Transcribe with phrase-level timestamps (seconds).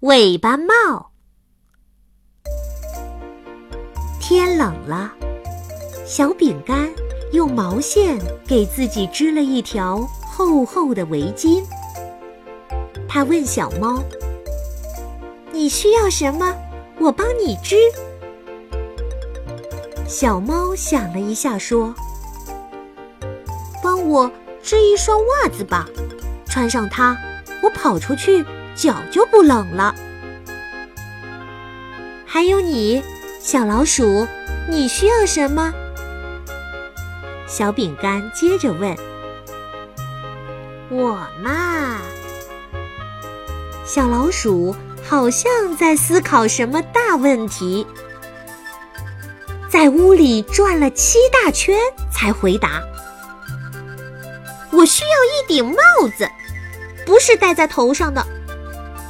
[0.00, 1.10] 尾巴帽。
[4.20, 5.10] 天冷了，
[6.04, 6.90] 小饼干
[7.32, 11.64] 用毛线给自己织了一条厚厚的围巾。
[13.08, 14.02] 他问小猫
[15.50, 16.54] ：“你需要什么？
[17.00, 17.76] 我帮你织。”
[20.06, 21.94] 小猫想了一下，说
[23.82, 24.30] ：“帮我
[24.62, 25.88] 织一双袜子吧，
[26.44, 27.16] 穿上它，
[27.62, 28.44] 我跑出去
[28.76, 29.94] 脚就不冷了。”
[32.26, 33.02] 还有你，
[33.40, 34.26] 小老鼠，
[34.68, 35.72] 你需要什么？
[37.48, 38.94] 小饼干接着问
[40.90, 42.00] ：“我嘛。”
[43.86, 44.74] 小老鼠
[45.08, 47.86] 好像在思考什么大问题。
[49.70, 51.78] 在屋里转了七大圈，
[52.12, 52.82] 才回答
[54.72, 56.28] ：“我需要一顶帽子，
[57.04, 58.26] 不是戴在头上的，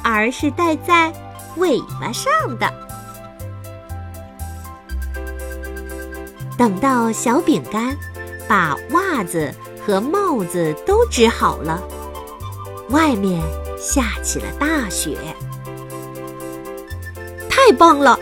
[0.09, 1.11] 而是戴在
[1.57, 2.71] 尾巴上的。”
[6.57, 7.95] 等到小饼干
[8.47, 9.53] 把袜子
[9.85, 11.83] 和帽子都织好了，
[12.89, 13.41] 外面
[13.77, 15.17] 下起了大雪。
[17.49, 18.17] 太棒了！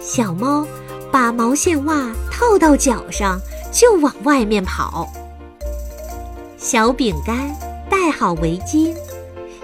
[0.00, 0.64] 小猫。
[1.12, 3.40] 把毛线袜套到脚上，
[3.72, 5.10] 就往外面跑。
[6.56, 7.52] 小饼干
[7.90, 8.94] 戴好围巾，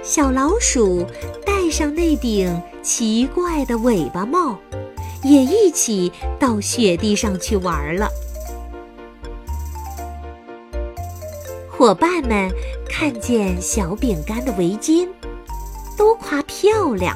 [0.07, 1.05] 小老鼠
[1.45, 4.57] 戴上那顶奇怪的尾巴帽，
[5.25, 8.09] 也一起到雪地上去玩了。
[11.69, 12.49] 伙伴们
[12.89, 15.09] 看见小饼干的围巾，
[15.99, 17.13] 都夸漂亮；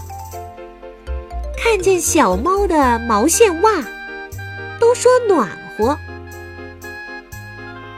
[1.57, 3.71] 看见小猫的毛线袜。
[4.81, 5.97] 都说暖和，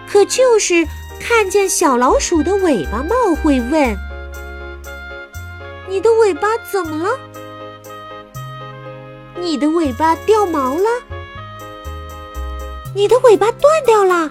[0.07, 0.87] 可就是
[1.19, 3.97] 看见小老鼠的尾巴帽，会问
[5.93, 7.11] ：“你的尾巴怎么了？
[9.39, 10.89] 你的尾巴掉毛了？
[12.95, 14.31] 你的尾巴断掉了？”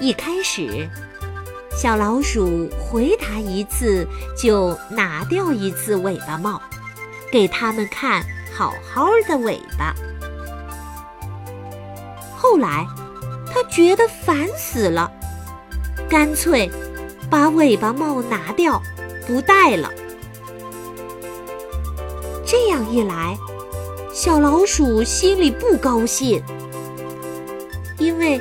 [0.00, 0.88] 一开始，
[1.76, 6.58] 小老鼠回答一次就拿掉一次尾巴帽，
[7.30, 8.24] 给他们看
[8.56, 9.94] 好好的尾巴。
[12.34, 12.86] 后来，
[13.52, 15.12] 他觉得烦死了，
[16.08, 16.70] 干脆
[17.28, 18.80] 把尾巴帽拿掉，
[19.28, 19.92] 不戴了。
[22.44, 23.38] 这样一来，
[24.12, 26.42] 小老鼠心里不高兴，
[27.98, 28.40] 因为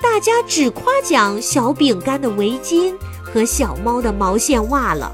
[0.00, 5.12] 大家只夸奖小饼干的围巾和小猫的毛线袜了。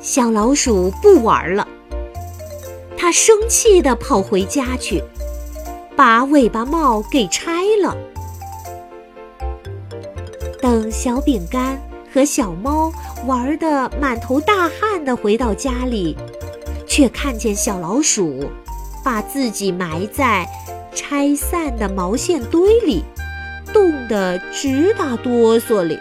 [0.00, 1.66] 小老鼠不玩了，
[2.96, 5.02] 它生气地跑回家去。
[5.96, 7.96] 把尾巴帽给拆了。
[10.60, 11.80] 等小饼干
[12.14, 12.92] 和小猫
[13.26, 16.16] 玩得满头大汗的回到家里，
[16.86, 18.48] 却看见小老鼠
[19.02, 20.46] 把自己埋在
[20.94, 23.02] 拆散的毛线堆里，
[23.72, 25.98] 冻得直打哆嗦哩。